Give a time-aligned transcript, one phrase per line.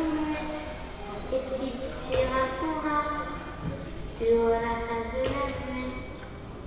[0.00, 0.62] sont muettes,
[1.32, 3.26] les petites girafes sont rares.
[4.02, 6.20] Sur la place de la fenêtre,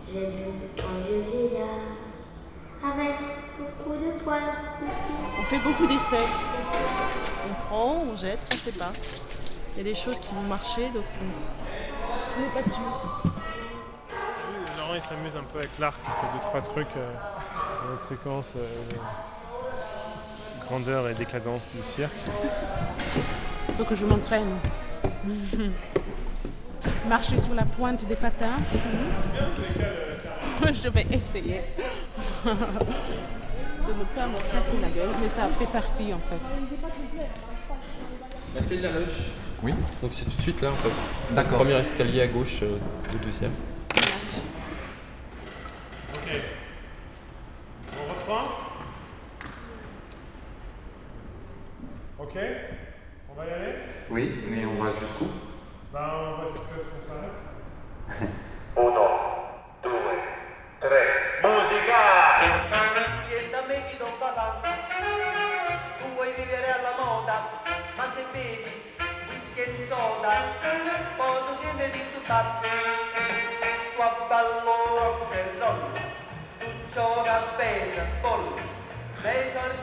[0.08, 0.46] j'ai vu
[0.80, 1.90] un vieux vieillard
[2.84, 3.16] avec
[3.58, 5.40] beaucoup de poils dessus.
[5.40, 6.26] On fait beaucoup d'essais.
[7.50, 8.92] On prend, on jette, on ne sait pas.
[9.76, 12.80] Il y a des choses qui vont marcher, d'autres qui ne- on n'est pas sûr.
[14.78, 17.14] Laurent il s'amuse un peu avec l'arc, il fait deux trois trucs euh,
[17.84, 18.68] dans notre séquence euh,
[20.68, 22.12] grandeur et décadence du cirque.
[23.70, 24.50] Il faut que je m'entraîne.
[27.08, 28.60] Marcher sur la pointe des patins.
[30.66, 31.62] je vais essayer
[32.46, 36.52] de ne pas me casser la gueule, mais ça fait partie en fait.
[38.56, 39.08] La clé de la loge.
[39.64, 39.74] Oui.
[40.02, 40.92] Donc c'est tout de suite là en fait.
[41.34, 41.60] D'accord.
[41.60, 42.78] Premier escalier à gauche, euh,
[43.12, 43.52] le deuxième.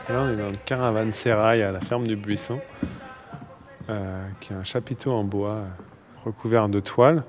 [0.09, 2.59] Là, on est dans le caravansérail à la ferme du Buisson,
[3.89, 5.67] euh, qui est un chapiteau en bois euh,
[6.25, 7.23] recouvert de toile,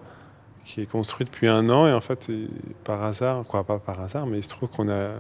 [0.65, 1.87] qui est construit depuis un an.
[1.87, 2.31] Et en fait,
[2.85, 5.11] par hasard, quoi, pas par hasard, mais il se trouve qu'on a,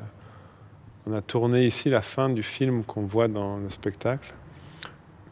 [1.06, 4.34] on a tourné ici la fin du film qu'on voit dans le spectacle,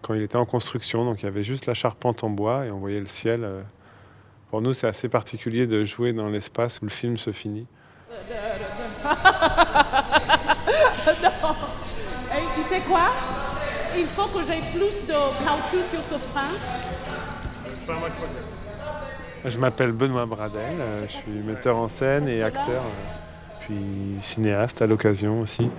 [0.03, 1.05] quand il était en construction.
[1.05, 3.45] Donc il y avait juste la charpente en bois et on voyait le ciel.
[3.45, 3.63] euh.
[4.51, 7.69] Pour nous, c'est assez particulier de jouer dans l'espace où le film se finit.
[12.33, 13.11] Et tu sais quoi?
[13.97, 16.49] Il faut que j'aie plus de caoutchouc sur ce frein.
[19.45, 24.83] Je m'appelle Benoît Bradel, euh, je suis metteur en scène et acteur, euh, puis cinéaste
[24.83, 25.71] à l'occasion aussi.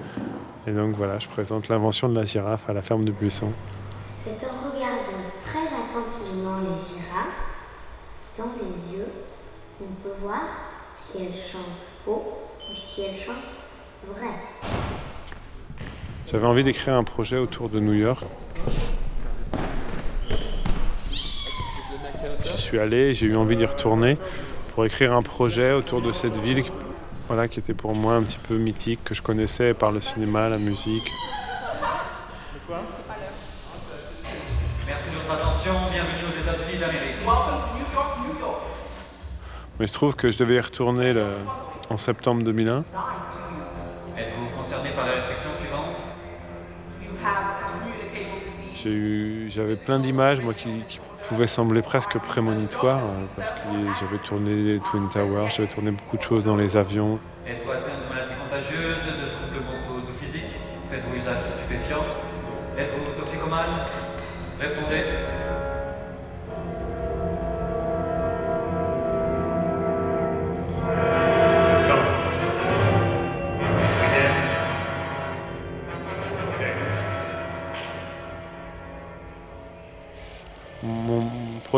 [0.66, 3.52] Et donc voilà, je présente l'invention de la girafe à la ferme de Buisson.
[4.18, 7.51] C'est en regardant très attentivement les girafes
[8.42, 9.08] dans les yeux
[9.78, 10.42] qu'on peut voir
[10.96, 13.62] si elles chantent faux ou si elles chantent
[14.08, 14.32] vrai.
[16.32, 18.24] J'avais envie d'écrire un projet autour de New York.
[20.98, 24.18] J'y suis allé, j'ai eu envie d'y retourner
[24.74, 26.64] pour écrire un projet autour de cette ville
[27.28, 30.50] voilà, qui était pour moi un petit peu mythique, que je connaissais par le cinéma,
[30.50, 31.12] la musique.
[39.82, 41.12] Mais il se trouve que je devais y retourner
[41.90, 42.84] en septembre 2001.
[44.16, 45.98] Êtes-vous concerné par suivantes
[48.76, 53.58] J'ai eu, j'avais plein d'images moi qui, qui pouvaient sembler presque prémonitoires euh, parce que
[54.00, 57.18] j'avais tourné les Twin Towers, j'avais tourné beaucoup de choses dans les avions.
[57.48, 60.60] Êtes-vous atteint de maladies contagieuses, de troubles mentaux ou physiques?
[60.92, 62.06] Faites-vous usage de stupéfiants?
[62.78, 63.66] Êtes-vous toxicomane?
[64.60, 65.06] Répondez.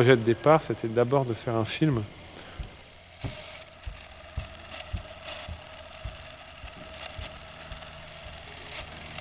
[0.03, 2.03] Projet de départ, c'était d'abord de faire un film.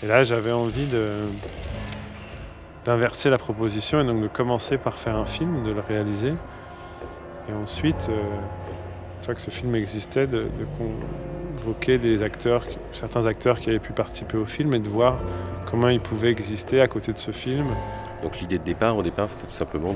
[0.02, 0.88] Et là, j'avais envie
[2.84, 6.34] d'inverser la proposition et donc de commencer par faire un film, de le réaliser.
[7.48, 8.20] Et ensuite, euh,
[9.18, 10.66] une fois que ce film existait, de, de
[11.60, 15.20] convoquer des acteurs, certains acteurs qui avaient pu participer au film et de voir
[15.64, 17.68] comment ils pouvaient exister à côté de ce film.
[18.22, 19.94] Donc l'idée de départ, au départ, c'était tout simplement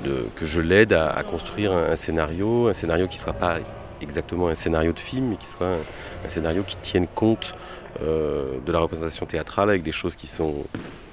[0.00, 3.58] que je l'aide à, construire un, scénario, un scénario qui ne soit pas
[4.00, 5.76] exactement un scénario de film, mais qui soit
[6.24, 7.54] un, scénario qui tienne compte
[8.02, 10.64] euh, de la représentation théâtrale avec des choses qui sont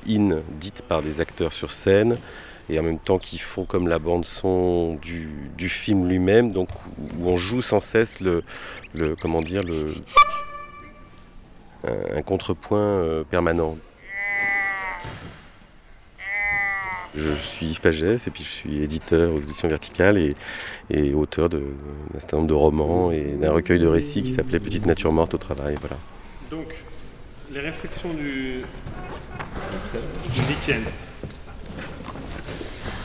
[0.07, 2.17] in, dites par des acteurs sur scène,
[2.69, 6.69] et en même temps qui font comme la bande son du, film lui-même, donc
[7.19, 8.43] où on joue sans cesse le,
[12.15, 13.77] un contrepoint euh, permanent.
[17.17, 20.35] Je, suis Yves Pagès et puis je suis éditeur aux éditions verticales et,
[20.89, 21.59] et auteur de-
[22.13, 25.33] d'un certain nombre de romans et d'un recueil de récits qui s'appelait Petite nature morte
[25.33, 25.77] au travail.
[25.79, 25.95] Voilà.
[26.51, 26.73] Donc,
[27.51, 28.61] les réflexions du,
[30.33, 30.81] du week-end.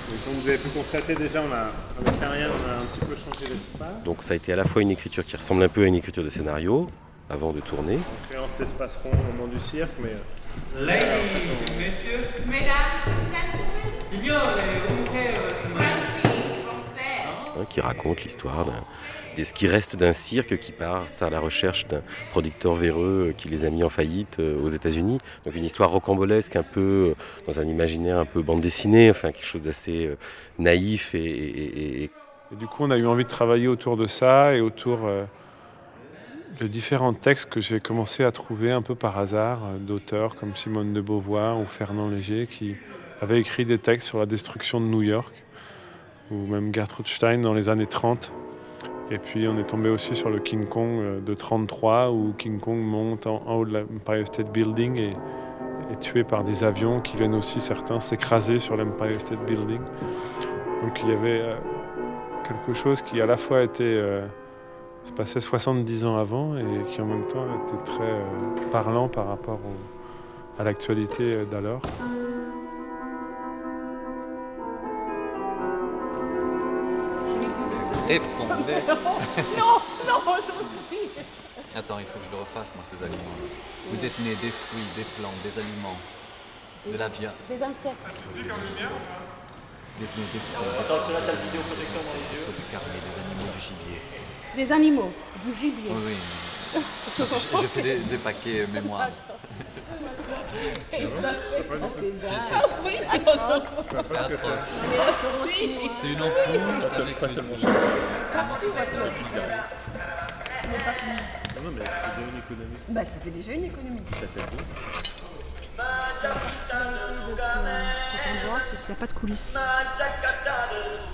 [0.09, 1.71] Donc, Comme vous avez pu constater déjà, on a,
[2.11, 4.03] avec Ariane, on a un petit peu changé l'espace.
[4.05, 5.95] Donc ça a été à la fois une écriture qui ressemble un peu à une
[5.95, 6.89] écriture de scénario,
[7.29, 7.97] avant de tourner.
[7.97, 10.11] En créant cet espace rond au moment du cirque, mais
[10.81, 11.05] Ladies,
[11.79, 12.20] messieurs, signore,
[17.69, 18.67] qui raconte l'histoire
[19.37, 23.33] de ce qui reste d'un cirque qui part à la recherche d'un producteur véreux euh,
[23.33, 25.19] qui les a mis en faillite euh, aux États-Unis.
[25.45, 29.31] Donc une histoire rocambolesque, un peu euh, dans un imaginaire un peu bande dessinée, enfin
[29.31, 30.11] quelque chose d'assez
[30.59, 32.11] naïf et, et-
[32.59, 35.09] du coup, on a eu envie de travailler autour de ça et autour
[36.59, 40.93] de différents textes que j'ai commencé à trouver un peu par hasard, d'auteurs comme Simone
[40.93, 42.75] de Beauvoir ou Fernand Léger qui
[43.21, 45.33] avaient écrit des textes sur la destruction de New York,
[46.31, 48.33] ou même Gertrude Stein dans les années 30.
[49.11, 52.61] Et puis on est tombé aussi sur le King Kong euh, de 33 où King
[52.61, 55.17] Kong monte en, haut de l'Empire State Building et
[55.93, 59.81] est tué par des avions qui viennent aussi certains s'écraser sur l'Empire State Building.
[60.83, 61.57] Donc il y avait euh,
[62.47, 64.25] quelque chose qui à la fois était euh,
[65.05, 69.61] se passait 70 ans avant et qui en même temps était très parlant par rapport
[70.59, 71.45] à l'actualité euh,
[78.19, 79.77] Non,
[80.07, 81.09] non, non, Sophie.
[81.77, 83.39] Attends, il faut que je le refasse, moi, ces aliments.
[83.89, 85.97] Vous détenez des fruits, des plantes, des aliments,
[86.87, 87.35] de la viande.
[87.49, 87.95] Des insectes.
[88.35, 88.57] Détenez
[90.33, 94.01] des fruits, des plantes, des insectes, du carnet, des animaux, du gibier.
[94.57, 95.13] Des animaux,
[95.45, 95.91] du gibier.
[95.91, 96.17] Oui, oui.
[97.17, 97.23] Je,
[97.63, 99.09] je fais des, des paquets mémoire.
[101.21, 102.13] Ça, c'est.
[102.29, 102.61] Ah
[106.05, 107.15] une ampoule.
[107.21, 107.67] Pas seulement chez
[111.63, 112.79] Non, mais c'est déjà une économie.
[112.89, 114.03] Bah, ça fait déjà une économie.
[114.13, 114.31] Cet
[118.45, 119.59] endroit, c'est qu'il n'y a pas de coulisses.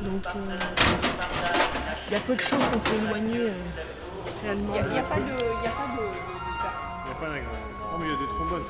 [0.00, 0.58] Donc, euh,
[2.08, 3.52] il y a peu de choses qu'on peut éloigner euh,
[4.42, 4.74] réellement.
[4.74, 5.22] Il n'y a, pas de.
[5.22, 6.02] Il y a pas de.
[7.04, 7.94] Il n'y a pas grand.
[7.94, 8.64] Oh, mais il y a des trombones.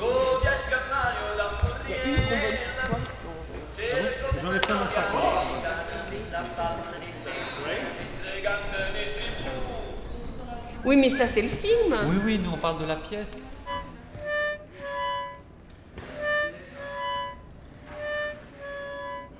[1.88, 4.86] Il y a une trombone pour toi, parce qu'on- J'en ai plein dans.
[10.84, 11.96] Oui, mais ça, c'est le film.
[12.06, 13.46] Oui, oui, nous on parle de la pièce.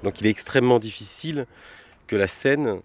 [0.02, 1.46] Donc il est extrêmement difficile
[2.06, 2.80] que la scène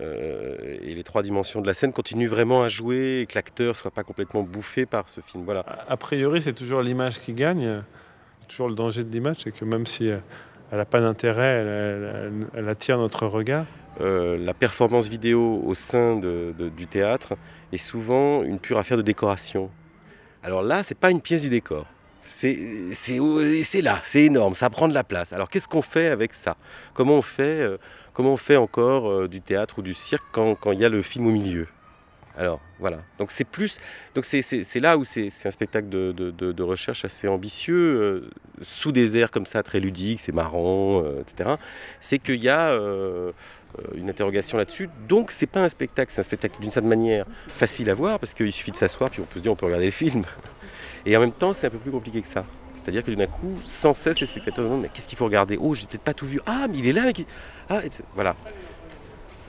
[0.00, 3.76] euh, et les trois dimensions de la scène continuent vraiment à jouer et que l'acteur
[3.76, 5.44] soit pas complètement bouffé par ce film.
[5.44, 5.64] Voilà.
[5.88, 7.82] A priori, c'est toujours l'image qui gagne.
[8.48, 10.18] Toujours le danger de l'image, c'est que même si euh,
[10.70, 13.66] elle n'a pas d'intérêt, elle, elle- elle- elle attire notre regard.
[14.00, 17.34] Euh, la performance vidéo au sein de- de- du théâtre
[17.72, 19.70] est souvent une pure affaire de décoration.
[20.42, 21.86] Alors là, c'est pas une pièce du décor.
[22.22, 22.56] C'est
[23.82, 25.32] là, c'est énorme, ça prend de la place.
[25.32, 26.56] Alors qu'est-ce qu'on fait avec ça?
[26.94, 27.68] Comment on fait,
[28.12, 31.02] comment on fait encore euh, du théâtre ou du cirque quand il y a le
[31.02, 31.66] film au milieu?
[32.36, 33.78] Alors voilà, donc c'est plus,
[34.14, 38.30] donc c'est- là où c'est un spectacle de, recherche assez ambitieux, euh,
[38.62, 41.56] sous des airs comme ça très ludiques, c'est marrant, euh, etc.
[42.00, 42.72] C'est qu'il y a
[43.94, 44.88] une interrogation là-dessus.
[45.08, 48.32] Donc c'est pas un spectacle, c'est un spectacle d'une certaine manière facile à voir parce
[48.32, 50.24] qu'il suffit de s'asseoir puis on peut se dire on peut regarder le film.
[51.04, 52.46] Et en même temps c'est un peu plus compliqué que ça.
[52.76, 55.56] C'est-à-dire que d'un coup, sans cesse, les spectateurs demandent mais qu'est-ce qu'il faut regarder?
[55.60, 56.40] Oh, j'ai peut-être pas tout vu.
[56.46, 57.04] Ah, mais il est là.
[57.68, 58.02] Ah, etc.
[58.14, 58.34] voilà.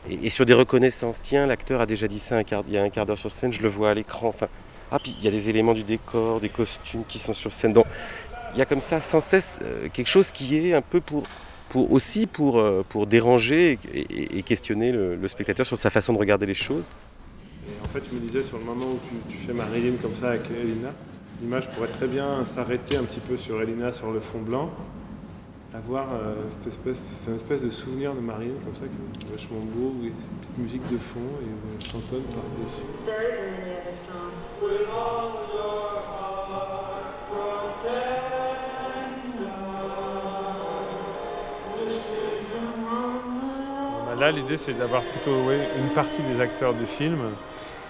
[0.10, 2.89] Et, et sur des reconnaissances, tiens, l'acteur a déjà dit ça il y a un
[2.89, 4.27] quart d'heure sur scène, je le vois à l'écran.
[4.27, 4.48] Enfin,
[4.92, 7.74] ah, puis il y a des éléments du décor, des costumes qui sont sur scène.
[7.74, 7.86] Donc
[8.53, 11.24] il y a comme ça sans cesse euh, quelque chose qui est un peu pour,
[11.92, 16.20] aussi pour, euh, pour déranger et, et- et questionner le, spectateur sur sa façon de
[16.20, 16.89] regarder les choses.
[17.68, 20.13] Et en fait, je me disais, sur le moment où tu, tu fais Marilyn comme
[20.13, 20.94] ça avec Elina,
[21.44, 24.72] l'image pourrait très bien s'arrêter un petit peu sur Elina sur le fond blanc,
[25.74, 29.32] avoir euh, cette espèce, c'est une espèce de souvenir de Marilyn comme ça qui est
[29.32, 32.24] vachement beau, où il y a cette petite musique de fond et où elle chantonne
[32.24, 32.84] par-dessus.
[44.08, 47.18] Bah Là, l'idée, c'est d'avoir plutôt ouais, une partie des acteurs du film,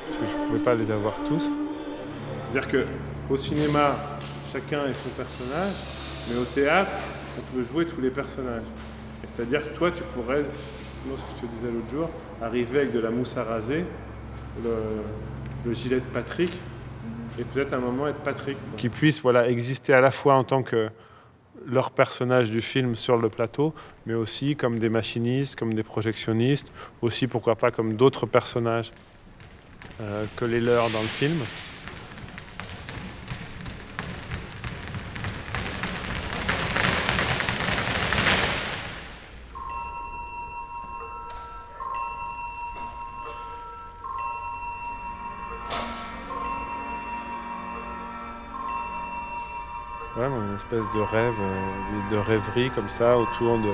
[0.08, 1.52] parce que je ne pouvais pas les avoir tous.
[2.42, 2.86] C'est-à-dire que
[3.34, 3.96] au cinéma,
[4.52, 5.74] chacun est son personnage,
[6.30, 6.92] mais au théâtre,
[7.40, 8.62] on peut jouer tous les personnages.
[9.24, 12.10] C'est-à-dire que toi, tu pourrais, effectivement, ce que je te disais l'autre jour,
[12.44, 13.86] arriver avec de la mousse à raser,
[14.64, 14.76] le,
[15.66, 16.54] le gilet de Patrick,
[17.40, 18.56] et peut-être à un moment être Patrick.
[18.78, 20.90] Qui puisse voilà, exister à la fois en tant que
[21.66, 23.74] leur personnage du film sur le plateau,
[24.06, 26.68] mais aussi comme des machinistes, comme des projectionnistes,
[27.02, 28.92] aussi pourquoi pas comme d'autres personnages
[30.02, 31.40] euh, que les leurs dans le film.
[50.18, 53.74] Ouais, une espèce de rêve, euh, de rêverie comme ça autour de.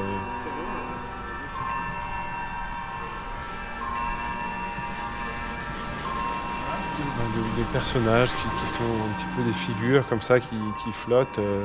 [7.58, 11.40] Des, personnages qui, qui sont un petit peu des figures comme ça qui, qui flottent,
[11.40, 11.64] euh,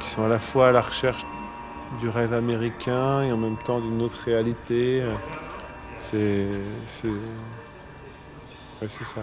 [0.00, 1.24] qui sont à la fois à la recherche
[1.98, 5.02] du rêve américain et en même temps d'une autre réalité.
[5.02, 5.10] euh.
[5.98, 6.48] C'est.
[6.86, 7.08] C'est.
[7.08, 9.22] Ouais, c'est ça.